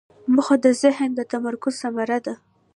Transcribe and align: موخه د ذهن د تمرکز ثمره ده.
موخه 0.33 0.55
د 0.65 0.67
ذهن 0.81 1.09
د 1.15 1.19
تمرکز 1.33 1.73
ثمره 1.81 2.17
ده. 2.25 2.33